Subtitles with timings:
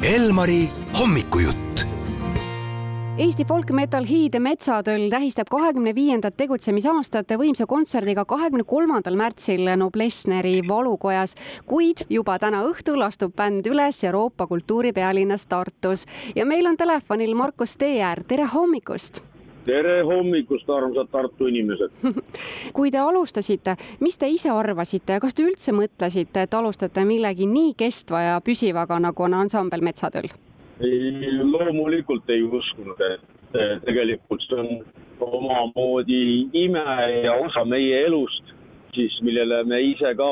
[0.00, 0.62] Elmari
[0.96, 1.82] hommikujutt.
[3.20, 10.62] Eesti folk metal Hiid Metsatöll tähistab kahekümne viiendat tegutsemisaastat võimsa kontserdiga kahekümne kolmandal märtsil Noblessneri
[10.64, 11.36] valukojas,
[11.68, 16.06] kuid juba täna õhtul astub bänd üles Euroopa kultuuripealinnas Tartus.
[16.32, 19.20] Ja meil on telefonil Markus Teeäär, tere hommikust
[19.70, 21.94] tere hommikust, armsad Tartu inimesed
[22.76, 27.46] kui te alustasite, mis te ise arvasite ja kas te üldse mõtlesite, et alustate millegi
[27.50, 30.30] nii kestva ja püsivaga, nagu on ansambel Metsatöll?
[30.80, 34.70] loomulikult ei uskunud, et tegelikult see on
[35.20, 36.84] omamoodi ime
[37.24, 38.54] ja osa meie elust,
[38.96, 40.30] siis millele me ise ka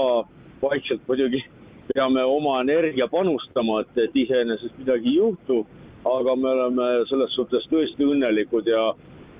[0.63, 1.43] vaikselt muidugi
[1.93, 5.61] peame oma energia panustama, et, et iseenesest midagi ei juhtu,
[6.09, 8.83] aga me oleme selles suhtes tõesti õnnelikud ja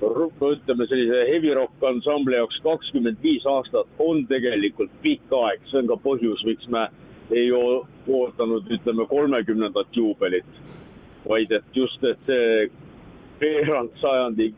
[0.01, 5.87] ütleme sellise heavy rock ansambli jaoks kakskümmend viis aastat on tegelikult pikk aeg, see on
[5.87, 6.87] ka põhjus, miks me
[7.31, 10.45] ei ootanud, ütleme, kolmekümnendat juubelit.
[11.29, 12.69] vaid et just, et see
[13.41, 14.53] veerand sajandi,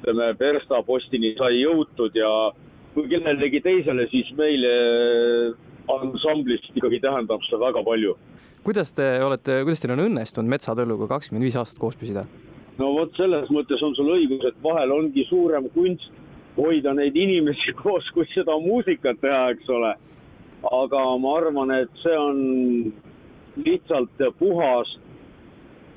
[0.00, 2.50] ütleme, verstapostini sai jõutud ja
[2.94, 4.74] kui kellelegi teisele, siis meile
[5.88, 8.16] ansamblist ikkagi tähendab see väga palju.
[8.64, 12.26] kuidas te olete, kuidas teil on õnnestunud Metsatõlluga kakskümmend viis aastat koos püsida?
[12.80, 16.08] No vot, selles mõttes on sul õigus, et vahel ongi suurem kunst
[16.56, 19.94] hoida neid inimesi koos, kui seda muusikat teha, eks ole.
[20.60, 22.40] aga ma arvan, et see on
[23.64, 24.90] lihtsalt puhas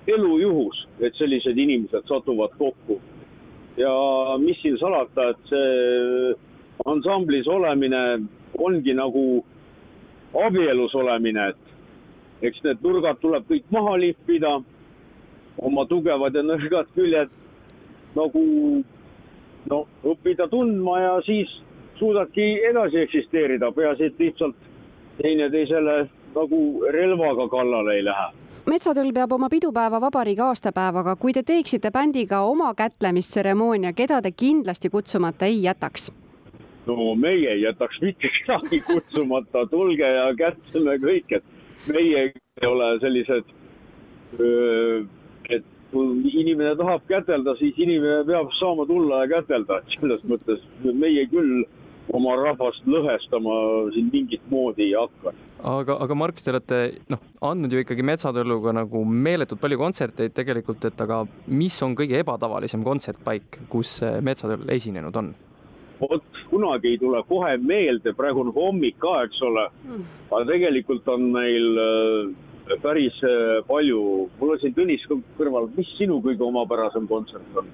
[0.08, 3.00] elujuhus, et sellised inimesed satuvad kokku.
[3.78, 3.92] ja
[4.39, 6.34] mis siin salata, et see
[6.86, 8.02] ansamblis olemine
[8.59, 9.44] ongi nagu
[10.45, 14.58] abielus olemine, et eks need nurgad tuleb kõik maha lihvida
[15.57, 17.29] oma tugevad ja nõrgad küljed
[18.15, 18.43] nagu
[19.69, 21.49] no õppida tundma ja siis
[21.99, 24.55] suudadki edasi eksisteerida, peaasi, et lihtsalt
[25.21, 26.59] teineteisele nagu
[26.91, 28.31] relvaga kallale ei lähe.
[28.65, 34.89] metsatöll peab oma pidupäeva vabariigi aastapäevaga, kui te teeksite bändiga oma kätlemistseremoonia, keda te kindlasti
[34.89, 36.11] kutsumata ei jätaks?
[36.86, 41.43] no meie ei jätaks mitte kedagi kutsumata, tulge ja kätleme kõik, et
[41.87, 42.31] meie
[42.61, 43.43] ei ole sellised
[44.39, 45.03] öö,
[45.49, 50.64] et kui inimene tahab kätelda, siis inimene peab saama tulla ja kätelda, et selles mõttes
[50.83, 51.64] meie küll
[52.14, 53.54] oma rahvast lõhestama
[53.95, 55.33] siin mingit moodi ei hakka.
[55.64, 56.80] aga, aga Markus, te olete
[57.14, 62.20] noh, andnud ju ikkagi Metsatõlluga nagu meeletult palju kontserteid tegelikult, et aga mis on kõige
[62.20, 65.33] ebatavalisem kontsertpaik, kus Metsatöll esinenud on?
[66.04, 69.70] vot kunagi ei tule kohe meelde, praegu on hommik ka, eks ole,
[70.31, 72.33] aga tegelikult on meil äh,
[72.81, 75.03] päris äh, palju, mul on siin Tõnis
[75.37, 77.67] kõrval, mis sinu kõige omapärasem kontsert on?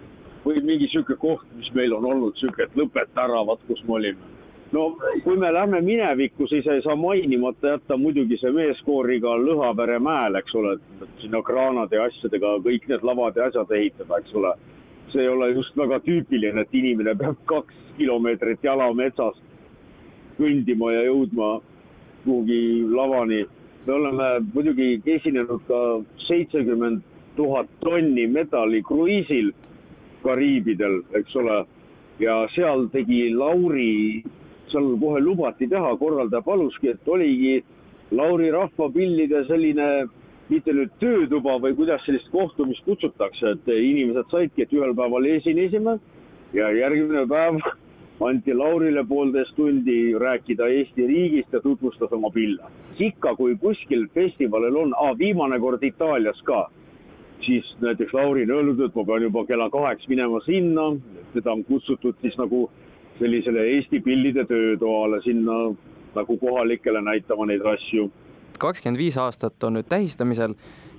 [0.45, 3.97] või mingi sihuke koht, mis meil on olnud sihuke, et lõpeta ära, vaat kus me
[3.97, 4.29] olime.
[4.71, 4.85] no
[5.23, 10.55] kui me lähme minevikku, siis ei saa mainimata jätta muidugi see meeskooriga Lõhavere mäel, eks
[10.55, 10.77] ole,
[11.21, 14.53] sinna kraanade ja asjadega kõik need lavad ja asjad ehitada, eks ole.
[15.11, 19.41] see ei ole just väga tüüpiline, et inimene peab kaks kilomeetrit jala metsast
[20.37, 21.47] kõndima ja jõudma
[22.23, 23.45] kuhugi lavani
[23.85, 25.79] me oleme muidugi esinenud ka
[26.27, 27.01] seitsekümmend
[27.35, 29.51] tuhat tonni metalli kruiisil
[30.23, 31.65] Kariibidel, eks ole.
[32.19, 34.23] ja seal tegi Lauri,
[34.67, 37.63] seal kohe lubati teha, korraldaja paluski, et oligi
[38.11, 39.87] Lauri rahvapillide selline
[40.49, 45.95] mitte nüüd töötuba või kuidas sellist kohtumist kutsutakse, et inimesed saidki, et ühel päeval esinesime
[46.53, 47.61] ja järgmine päev
[48.25, 52.63] anti Laurile poolteist tundi rääkida Eesti riigist ja tutvustas oma pille.
[52.99, 56.69] ikka, kui kuskil festivalil on, viimane kord Itaalias ka,
[57.45, 60.89] siis näiteks Lauri on öelnud, et ma pean juba kella kaheks minema sinna,
[61.33, 62.69] teda on kutsutud siis nagu
[63.19, 65.61] sellisele Eesti pillide töötoale sinna
[66.15, 68.11] nagu kohalikele näitama neid asju.
[68.59, 70.53] kakskümmend viis aastat on nüüd tähistamisel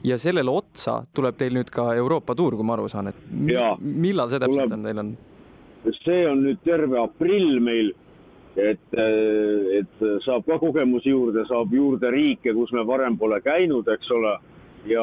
[0.05, 3.17] ja sellele otsa tuleb teil nüüd ka Euroopa tuur, kui ma aru saan, et
[3.53, 4.79] ja, millal see täpselt tuleb...
[4.79, 5.11] on, teil on?
[6.05, 7.93] See on nüüd terve aprill meil,
[8.57, 13.89] et, äh, et saab ka kogemusi juurde, saab juurde riike, kus me varem pole käinud,
[13.89, 14.39] eks ole.
[14.89, 15.03] ja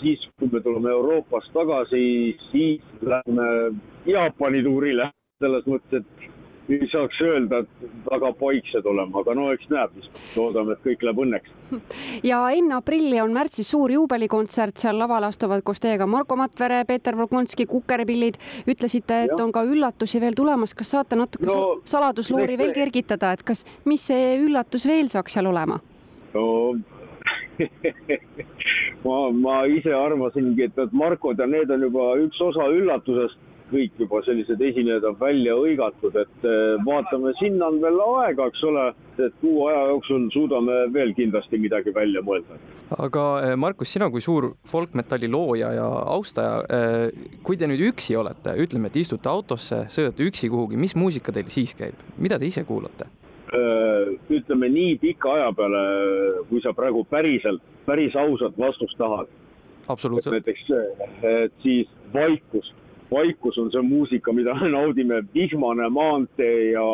[0.00, 3.44] siis, kui me tuleme Euroopast tagasi, siis lähme
[4.06, 5.06] Jaapani tuurile
[5.38, 6.31] selles mõttes, et
[6.68, 9.96] ei saaks öelda, et väga paiksed olema, aga no eks näeb,
[10.36, 11.50] loodame, et kõik läheb õnneks.
[12.30, 17.18] ja enne aprilli on märtsis suur juubelikontsert, seal lavale astuvad koos teiega Marko Matvere, Peeter
[17.18, 18.38] Volkonski, Kukerpillid.
[18.68, 19.42] ütlesite, et ja.
[19.44, 24.06] on ka üllatusi veel tulemas, kas saate natuke no, saladusloori veel kergitada, et kas, mis
[24.12, 25.80] see üllatus veel saaks seal olema?
[26.32, 26.46] no
[29.04, 33.98] ma, ma ise arvasingi, et need Markod ja need on juba üks osa üllatusest kõik
[34.00, 38.86] juba sellised esinejad on välja hõigatud, et äh, vaatame, sinna on veel aega, eks ole,
[39.18, 42.60] et kuu aja jooksul suudame veel kindlasti midagi välja mõelda.
[42.98, 46.62] aga äh, Markus, sina kui suur folkmetalli looja ja austaja,
[47.42, 51.50] kui te nüüd üksi olete, ütleme, et istute autosse, sõidate üksi kuhugi, mis muusika teil
[51.52, 53.10] siis käib, mida te ise kuulate?
[54.32, 55.80] ütleme nii pika aja peale,
[56.48, 59.28] kui sa praegu päriselt, päris ausat vastust tahad
[59.88, 60.32] absoluutselt.
[60.32, 60.70] näiteks,
[61.22, 62.72] et siis vaikus,
[63.12, 66.84] vaikus on see muusika, mida naudime, vihmane maantee ja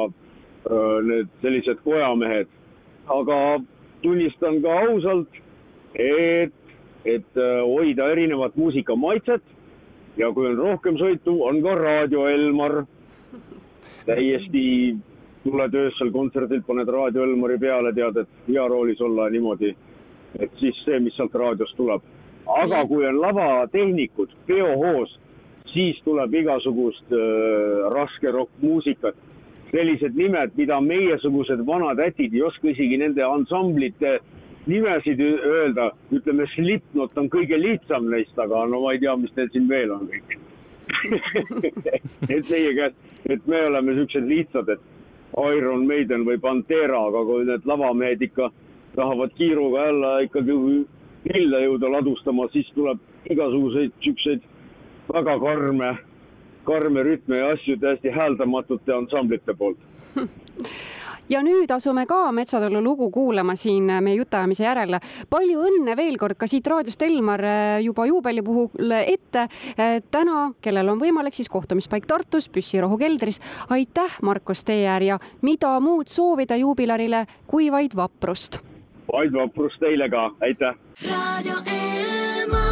[0.71, 2.49] öö, need sellised kojamehed.
[3.09, 3.61] aga
[4.03, 5.29] tunnistan ka ausalt,
[5.95, 6.53] et,
[7.05, 9.43] et hoida erinevat muusikamaitset
[10.17, 12.85] ja kui on rohkem sõitu, on ka Raadio Elmar.
[14.07, 14.97] täiesti
[15.45, 19.77] tuled öösel kontserdilt, paned Raadio Elmari peale, tead, et hea roolis olla niimoodi.
[20.39, 22.03] et siis see, mis sealt raadiost tuleb
[22.49, 25.19] aga kui on lavatehnikud, peohoos,
[25.73, 29.15] siis tuleb igasugust äh, raske rokkmuusikat.
[29.69, 34.15] sellised nimed, mida meiesugused vanad ätid ei oska isegi nende ansamblite
[34.67, 39.51] nimesid öelda, ütleme, Slipknot on kõige lihtsam neist, aga no ma ei tea, mis teil
[39.53, 40.39] siin veel on kõik
[42.35, 42.95] et meie käes,
[43.29, 44.81] et me oleme siuksed lihtsad, et
[45.57, 48.49] Iron Maiden või Pantera, aga kui need lavamehed ikka
[48.97, 50.57] tahavad kiiruga jälle ikkagi
[51.29, 54.47] lille jõuda ladustama, siis tuleb igasuguseid siukseid
[55.13, 55.97] väga karme,
[56.65, 59.79] karme rütme ja asju täiesti hääldamatute ansamblite poolt
[61.29, 64.99] ja nüüd asume ka Metsatulu lugu kuulama siin meie jutuajamise järel.
[65.31, 67.43] palju õnne veel kord ka siit raadiost, Elmar,
[67.83, 69.49] juba juubeli puhul ette.
[70.11, 73.41] täna, kellel on võimalik, siis kohtumispaik Tartus, Püssirohu keldris.
[73.71, 78.61] aitäh, Markus Teeäär ja mida muud soovida juubilarile kui vaid vaprust
[79.13, 80.75] vaid vaprust teile ka, aitäh.
[81.09, 82.68] raadio Elmar.